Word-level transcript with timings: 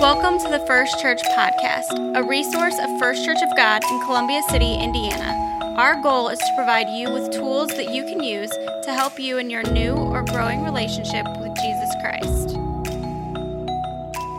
Welcome 0.00 0.38
to 0.38 0.48
the 0.48 0.64
First 0.64 1.00
Church 1.00 1.20
Podcast, 1.36 2.16
a 2.16 2.22
resource 2.22 2.78
of 2.78 3.00
First 3.00 3.24
Church 3.24 3.42
of 3.42 3.56
God 3.56 3.82
in 3.90 4.00
Columbia 4.04 4.42
City, 4.42 4.74
Indiana. 4.74 5.34
Our 5.76 6.00
goal 6.00 6.28
is 6.28 6.38
to 6.38 6.52
provide 6.54 6.88
you 6.90 7.10
with 7.10 7.32
tools 7.32 7.66
that 7.70 7.92
you 7.92 8.04
can 8.04 8.22
use 8.22 8.50
to 8.84 8.92
help 8.92 9.18
you 9.18 9.38
in 9.38 9.50
your 9.50 9.64
new 9.72 9.94
or 9.94 10.22
growing 10.22 10.62
relationship 10.62 11.26
with 11.40 11.52
Jesus 11.56 11.90
Christ. 12.00 12.54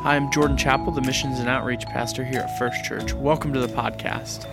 Hi, 0.03 0.15
I'm 0.15 0.31
Jordan 0.31 0.55
Chappell, 0.55 0.94
the 0.94 1.01
Missions 1.01 1.40
and 1.40 1.49
Outreach 1.49 1.85
Pastor 1.87 2.23
here 2.23 2.39
at 2.39 2.57
First 2.57 2.85
Church. 2.85 3.13
Welcome 3.13 3.51
to 3.51 3.60
the 3.60 3.67
podcast. 3.67 4.46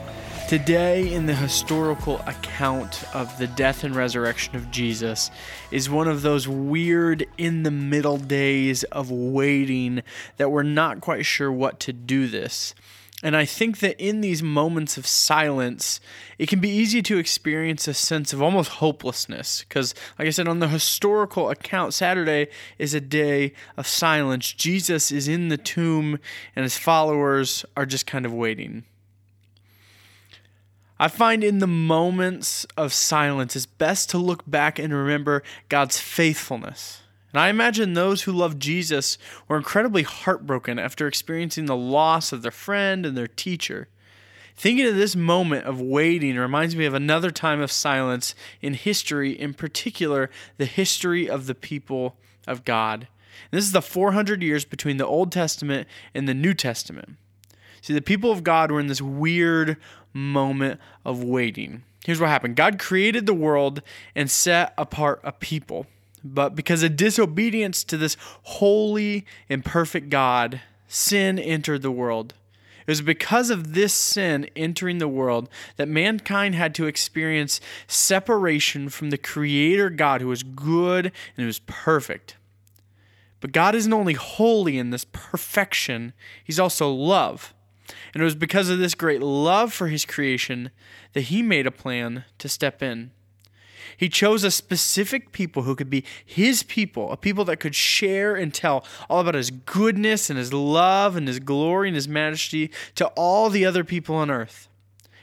Today, 0.49 1.13
in 1.13 1.27
the 1.27 1.35
historical 1.35 2.21
account 2.21 3.03
of 3.13 3.37
the 3.37 3.49
death 3.49 3.83
and 3.83 3.96
resurrection 3.96 4.55
of 4.55 4.71
Jesus, 4.71 5.29
is 5.73 5.91
one 5.91 6.07
of 6.07 6.23
those 6.23 6.46
weird 6.46 7.27
in 7.37 7.65
the 7.65 7.73
middle 7.73 8.17
days 8.17 8.85
of 8.85 9.11
waiting 9.11 10.05
that 10.37 10.53
we're 10.53 10.63
not 10.63 11.01
quite 11.01 11.27
sure 11.27 11.51
what 11.51 11.81
to 11.81 11.93
do 11.93 12.29
this. 12.29 12.77
And 13.25 13.37
I 13.37 13.45
think 13.45 13.81
that 13.81 14.01
in 14.01 14.21
these 14.21 14.40
moments 14.40 14.96
of 14.96 15.04
silence, 15.04 15.99
it 16.39 16.49
can 16.49 16.61
be 16.61 16.71
easy 16.71 17.03
to 17.03 17.18
experience 17.18 17.89
a 17.89 17.95
sense 17.95 18.32
of 18.32 18.40
almost 18.40 18.71
hopelessness. 18.71 19.65
Because, 19.68 19.96
like 20.17 20.29
I 20.29 20.31
said, 20.31 20.46
on 20.46 20.61
the 20.61 20.68
historical 20.68 21.51
account, 21.51 21.93
Saturday 21.93 22.46
is 22.79 22.95
a 22.95 23.01
day 23.01 23.53
of 23.76 23.89
silence. 23.89 24.53
Jesus 24.53 25.11
is 25.11 25.26
in 25.26 25.49
the 25.49 25.59
tomb, 25.59 26.21
and 26.54 26.63
his 26.63 26.79
followers 26.79 27.65
are 27.76 27.85
just 27.85 28.07
kind 28.07 28.25
of 28.25 28.32
waiting. 28.32 28.85
I 30.99 31.09
find 31.09 31.45
in 31.45 31.59
the 31.59 31.67
moments 31.67 32.67
of 32.77 32.92
silence, 32.92 33.55
it's 33.55 33.67
best 33.67 34.09
to 34.11 34.19
look 34.19 34.42
back 34.47 34.78
and 34.78 34.92
remember 34.95 35.42
God's 35.69 36.00
faithfulness. 36.00 37.03
And 37.33 37.41
I 37.41 37.48
imagine 37.48 37.92
those 37.92 38.23
who 38.23 38.33
loved 38.33 38.61
Jesus 38.61 39.19
were 39.47 39.59
incredibly 39.59 40.05
heartbroken 40.05 40.78
after 40.78 41.06
experiencing 41.06 41.67
the 41.67 41.77
loss 41.77 42.33
of 42.33 42.41
their 42.41 42.51
friend 42.51 43.05
and 43.05 43.14
their 43.14 43.27
teacher. 43.27 43.89
Thinking 44.57 44.87
of 44.87 44.97
this 44.97 45.15
moment 45.15 45.67
of 45.67 45.79
waiting 45.79 46.37
reminds 46.37 46.75
me 46.75 46.87
of 46.87 46.95
another 46.95 47.31
time 47.31 47.61
of 47.61 47.70
silence 47.70 48.35
in 48.63 48.73
history, 48.73 49.33
in 49.33 49.53
particular, 49.53 50.31
the 50.57 50.65
history 50.65 51.29
of 51.29 51.47
the 51.47 51.55
people 51.55 52.17
of 52.47 52.65
God. 52.65 53.07
And 53.51 53.59
this 53.59 53.67
is 53.67 53.73
the 53.73 53.83
400 53.83 54.42
years 54.42 54.65
between 54.65 54.97
the 54.97 55.07
Old 55.07 55.31
Testament 55.31 55.87
and 56.15 56.27
the 56.27 56.33
New 56.33 56.55
Testament. 56.55 57.19
See, 57.83 57.92
the 57.92 58.01
people 58.01 58.33
of 58.33 58.42
God 58.42 58.70
were 58.70 58.81
in 58.81 58.87
this 58.87 59.03
weird 59.03 59.77
moment 60.17 60.81
of 61.05 61.22
waiting. 61.22 61.83
Here's 62.05 62.20
what 62.20 62.31
happened 62.31 62.56
God 62.56 62.78
created 62.78 63.27
the 63.27 63.34
world 63.34 63.83
and 64.14 64.31
set 64.31 64.73
apart 64.78 65.20
a 65.23 65.33
people. 65.33 65.86
But 66.25 66.56
because 66.56 66.83
of 66.83 66.97
disobedience 66.97 67.84
to 67.84 67.97
this 67.97 68.17
holy 68.42 69.27
and 69.48 69.64
perfect 69.64 70.08
God, 70.08 70.61
sin 70.89 71.39
entered 71.39 71.83
the 71.83 71.91
world. 71.91 72.34
It 72.86 72.91
was 72.91 73.03
because 73.03 73.50
of 73.50 73.75
this 73.75 73.92
sin 73.92 74.48
entering 74.55 74.98
the 74.98 75.08
world 75.08 75.48
that 75.77 75.89
mankind 75.89 76.55
had 76.55 76.75
to 76.77 76.86
experience 76.86 77.61
separation 77.89 78.89
from 78.89 79.11
the 79.11 79.19
Creator 79.19 79.91
God 79.91 80.20
who 80.20 80.28
was 80.28 80.45
good 80.45 81.06
and 81.06 81.12
who 81.36 81.47
was 81.47 81.58
perfect. 81.61 82.36
But 83.41 83.53
God 83.53 83.75
isn't 83.75 83.92
only 83.92 84.14
holy 84.14 84.78
in 84.78 84.91
this 84.91 85.05
perfection, 85.12 86.12
He's 86.45 86.61
also 86.61 86.91
love. 86.91 87.53
And 88.12 88.23
it 88.23 88.25
was 88.25 88.34
because 88.34 88.69
of 88.69 88.79
this 88.79 88.95
great 88.95 89.23
love 89.23 89.73
for 89.73 89.89
his 89.89 90.05
creation 90.05 90.70
that 91.12 91.23
he 91.23 91.42
made 91.42 91.67
a 91.67 91.70
plan 91.70 92.25
to 92.39 92.48
step 92.48 92.83
in. 92.83 93.11
He 93.97 94.09
chose 94.09 94.45
a 94.45 94.51
specific 94.51 95.33
people 95.33 95.62
who 95.62 95.75
could 95.75 95.89
be 95.89 96.05
his 96.25 96.62
people, 96.62 97.11
a 97.12 97.17
people 97.17 97.45
that 97.47 97.61
could 97.61 97.75
share 97.75 98.34
and 98.34 98.53
tell 98.53 98.84
all 99.09 99.20
about 99.20 99.34
his 99.34 99.51
goodness 99.51 100.29
and 100.29 100.39
his 100.39 100.53
love 100.53 101.17
and 101.17 101.27
his 101.27 101.39
glory 101.39 101.89
and 101.89 101.95
his 101.95 102.09
majesty 102.09 102.70
to 102.97 103.07
all 103.09 103.48
the 103.48 103.64
other 103.64 103.84
people 103.84 104.17
on 104.17 104.31
earth. 104.31 104.69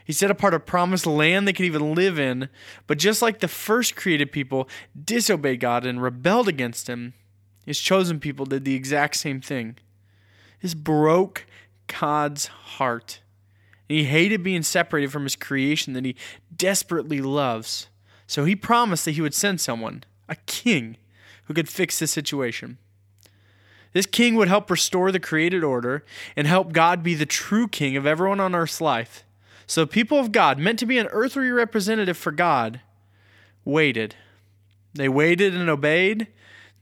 He 0.04 0.12
set 0.12 0.30
apart 0.30 0.54
a 0.54 0.60
promised 0.60 1.06
land 1.06 1.48
they 1.48 1.52
could 1.52 1.64
even 1.64 1.94
live 1.94 2.18
in, 2.18 2.48
but 2.86 2.98
just 2.98 3.22
like 3.22 3.40
the 3.40 3.48
first 3.48 3.96
created 3.96 4.32
people 4.32 4.68
disobeyed 5.02 5.60
God 5.60 5.86
and 5.86 6.02
rebelled 6.02 6.48
against 6.48 6.88
him, 6.88 7.14
his 7.64 7.80
chosen 7.80 8.20
people 8.20 8.44
did 8.44 8.64
the 8.64 8.74
exact 8.74 9.16
same 9.16 9.40
thing. 9.40 9.76
This 10.60 10.74
broke 10.74 11.46
God's 11.86 12.46
heart. 12.46 13.20
And 13.88 13.98
he 13.98 14.04
hated 14.04 14.42
being 14.42 14.62
separated 14.62 15.12
from 15.12 15.24
his 15.24 15.36
creation 15.36 15.92
that 15.92 16.04
he 16.04 16.16
desperately 16.54 17.20
loves. 17.20 17.88
So 18.26 18.44
he 18.44 18.56
promised 18.56 19.04
that 19.04 19.12
he 19.12 19.20
would 19.20 19.34
send 19.34 19.60
someone, 19.60 20.04
a 20.28 20.36
king, 20.46 20.96
who 21.44 21.54
could 21.54 21.68
fix 21.68 21.98
the 21.98 22.06
situation. 22.06 22.78
This 23.92 24.06
king 24.06 24.34
would 24.34 24.48
help 24.48 24.70
restore 24.70 25.12
the 25.12 25.20
created 25.20 25.62
order 25.62 26.04
and 26.36 26.46
help 26.46 26.72
God 26.72 27.02
be 27.02 27.14
the 27.14 27.26
true 27.26 27.68
king 27.68 27.96
of 27.96 28.06
everyone 28.06 28.40
on 28.40 28.54
earth's 28.54 28.80
life. 28.80 29.24
So, 29.66 29.86
people 29.86 30.18
of 30.18 30.32
God, 30.32 30.58
meant 30.58 30.78
to 30.80 30.86
be 30.86 30.98
an 30.98 31.06
earthly 31.10 31.48
representative 31.48 32.16
for 32.16 32.32
God, 32.32 32.80
waited. 33.64 34.14
They 34.92 35.08
waited 35.08 35.54
and 35.54 35.70
obeyed, 35.70 36.22
and 36.22 36.28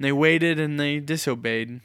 they 0.01 0.11
waited 0.11 0.59
and 0.59 0.81
they 0.81 0.99
disobeyed. 0.99 1.81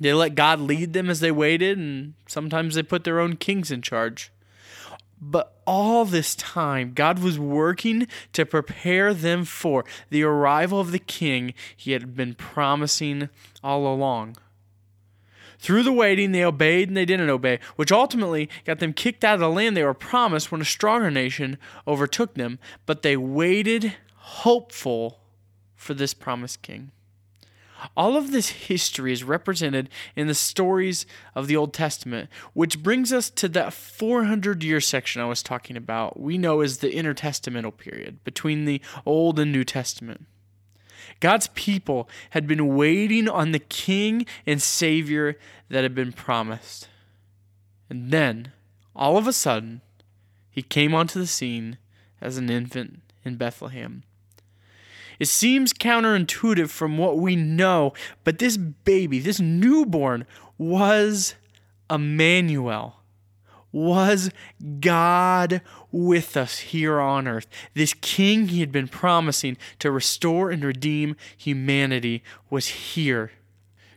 They 0.00 0.12
let 0.12 0.34
God 0.34 0.60
lead 0.60 0.92
them 0.92 1.08
as 1.08 1.20
they 1.20 1.30
waited, 1.30 1.78
and 1.78 2.14
sometimes 2.26 2.74
they 2.74 2.82
put 2.82 3.04
their 3.04 3.20
own 3.20 3.36
kings 3.36 3.70
in 3.70 3.82
charge. 3.82 4.30
But 5.20 5.60
all 5.66 6.04
this 6.04 6.34
time, 6.34 6.92
God 6.94 7.20
was 7.20 7.38
working 7.38 8.06
to 8.34 8.44
prepare 8.44 9.14
them 9.14 9.44
for 9.44 9.84
the 10.10 10.22
arrival 10.22 10.78
of 10.78 10.92
the 10.92 10.98
king 10.98 11.54
he 11.74 11.92
had 11.92 12.14
been 12.14 12.34
promising 12.34 13.30
all 13.64 13.92
along. 13.92 14.36
Through 15.58 15.84
the 15.84 15.92
waiting, 15.92 16.32
they 16.32 16.44
obeyed 16.44 16.88
and 16.88 16.96
they 16.96 17.06
didn't 17.06 17.30
obey, 17.30 17.58
which 17.76 17.90
ultimately 17.90 18.50
got 18.64 18.78
them 18.78 18.92
kicked 18.92 19.24
out 19.24 19.34
of 19.34 19.40
the 19.40 19.48
land 19.48 19.76
they 19.76 19.82
were 19.82 19.94
promised 19.94 20.52
when 20.52 20.60
a 20.60 20.66
stronger 20.66 21.10
nation 21.10 21.56
overtook 21.88 22.34
them. 22.34 22.58
But 22.84 23.02
they 23.02 23.16
waited, 23.16 23.94
hopeful 24.16 25.20
for 25.74 25.94
this 25.94 26.12
promised 26.12 26.60
king. 26.60 26.90
All 27.96 28.16
of 28.16 28.30
this 28.30 28.48
history 28.48 29.12
is 29.12 29.24
represented 29.24 29.88
in 30.14 30.26
the 30.26 30.34
stories 30.34 31.06
of 31.34 31.46
the 31.46 31.56
Old 31.56 31.72
Testament, 31.72 32.30
which 32.52 32.82
brings 32.82 33.12
us 33.12 33.30
to 33.30 33.48
that 33.50 33.72
400 33.72 34.62
year 34.62 34.80
section 34.80 35.20
I 35.20 35.26
was 35.26 35.42
talking 35.42 35.76
about, 35.76 36.18
we 36.18 36.38
know 36.38 36.60
as 36.60 36.78
the 36.78 36.92
intertestamental 36.92 37.76
period 37.76 38.22
between 38.24 38.64
the 38.64 38.80
Old 39.04 39.38
and 39.38 39.52
New 39.52 39.64
Testament. 39.64 40.26
God's 41.20 41.48
people 41.48 42.08
had 42.30 42.46
been 42.46 42.74
waiting 42.76 43.28
on 43.28 43.52
the 43.52 43.58
King 43.58 44.26
and 44.46 44.60
Savior 44.60 45.38
that 45.68 45.82
had 45.82 45.94
been 45.94 46.12
promised. 46.12 46.88
And 47.88 48.10
then, 48.10 48.52
all 48.94 49.16
of 49.16 49.26
a 49.26 49.32
sudden, 49.32 49.82
he 50.50 50.62
came 50.62 50.94
onto 50.94 51.18
the 51.18 51.26
scene 51.26 51.78
as 52.20 52.36
an 52.36 52.50
infant 52.50 53.00
in 53.24 53.36
Bethlehem. 53.36 54.02
It 55.18 55.28
seems 55.28 55.72
counterintuitive 55.72 56.68
from 56.68 56.98
what 56.98 57.18
we 57.18 57.36
know, 57.36 57.92
but 58.24 58.38
this 58.38 58.56
baby, 58.56 59.18
this 59.18 59.40
newborn, 59.40 60.26
was 60.58 61.34
Emmanuel, 61.90 63.00
was 63.72 64.30
God 64.80 65.60
with 65.90 66.36
us 66.36 66.58
here 66.58 67.00
on 67.00 67.28
earth. 67.28 67.46
This 67.74 67.94
king 67.94 68.48
he 68.48 68.60
had 68.60 68.72
been 68.72 68.88
promising 68.88 69.56
to 69.78 69.90
restore 69.90 70.50
and 70.50 70.64
redeem 70.64 71.16
humanity 71.36 72.22
was 72.50 72.68
here 72.68 73.32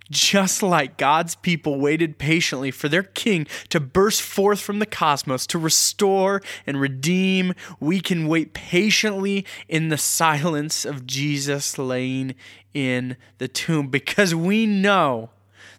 just 0.10 0.64
like 0.64 0.98
God's 0.98 1.36
people 1.36 1.80
waited 1.80 2.18
patiently 2.18 2.72
for 2.72 2.90
their 2.90 3.04
king 3.04 3.48
to 3.70 3.80
burst 3.80 4.22
forth 4.22 4.60
from 4.60 4.80
the 4.80 4.86
cosmos 4.86 5.46
to 5.48 5.60
restore 5.60 6.42
and 6.66 6.80
redeem, 6.80 7.54
we 7.80 8.00
can 8.00 8.28
wait 8.28 8.54
patiently 8.54 9.46
in 9.68 9.90
the 9.90 9.98
silence 9.98 10.86
of 10.86 11.06
Jesus 11.06 11.78
laying 11.78 12.36
in 12.74 13.18
the 13.38 13.48
tomb 13.48 13.88
because 13.88 14.34
we 14.34 14.66
know 14.66 15.30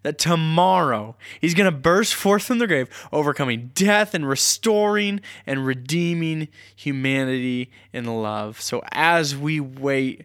that 0.02 0.18
tomorrow 0.18 1.16
he's 1.40 1.54
going 1.54 1.70
to 1.70 1.76
burst 1.76 2.14
forth 2.14 2.42
from 2.42 2.58
the 2.58 2.66
grave, 2.66 2.88
overcoming 3.12 3.70
death 3.74 4.14
and 4.14 4.26
restoring 4.26 5.20
and 5.46 5.66
redeeming 5.66 6.48
humanity 6.74 7.70
in 7.92 8.04
love. 8.04 8.60
So 8.60 8.82
as 8.92 9.36
we 9.36 9.60
wait, 9.60 10.24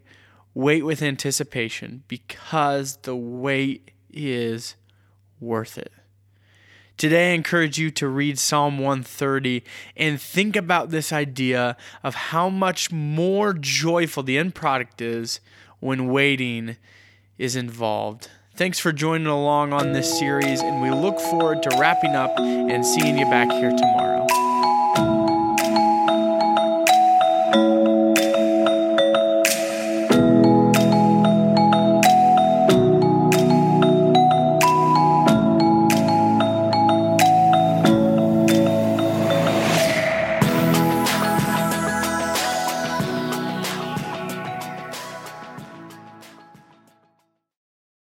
wait 0.53 0.85
with 0.85 1.01
anticipation 1.01 2.03
because 2.07 2.97
the 2.97 3.15
wait 3.15 3.91
is 4.15 4.75
worth 5.39 5.77
it. 5.77 5.91
Today, 6.97 7.31
I 7.31 7.35
encourage 7.35 7.77
you 7.77 7.91
to 7.91 8.07
read 8.07 8.39
Psalm 8.39 8.77
130 8.77 9.63
and 9.97 10.19
think 10.19 10.55
about 10.55 10.91
this 10.91 11.11
idea 11.11 11.75
of 12.03 12.15
how 12.15 12.47
much 12.49 12.89
more 12.89 13.53
joyful 13.53 14.23
the 14.23 14.37
end 14.37 14.55
product 14.55 15.01
is 15.01 15.41
when 15.81 16.07
waiting 16.07 16.77
is 17.37 17.57
involved. 17.57 18.29
Thanks 18.55 18.79
for 18.79 18.93
joining 18.93 19.27
along 19.27 19.73
on 19.73 19.91
this 19.91 20.17
series, 20.17 20.61
and 20.61 20.81
we 20.81 20.89
look 20.89 21.19
forward 21.19 21.61
to 21.63 21.77
wrapping 21.77 22.15
up 22.15 22.39
and 22.39 22.85
seeing 22.85 23.17
you 23.17 23.25
back 23.25 23.51
here 23.51 23.71
tomorrow. 23.71 24.25